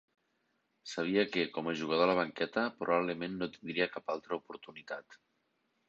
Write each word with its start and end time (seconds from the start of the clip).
Sabia 0.93 1.25
que, 1.35 1.43
com 1.57 1.69
a 1.71 1.75
jugador 1.83 2.07
a 2.07 2.09
la 2.13 2.17
banqueta, 2.21 2.65
probablement 2.83 3.39
no 3.43 3.53
tindria 3.59 3.91
cap 3.97 4.13
altra 4.19 4.41
oportunitat. 4.43 5.25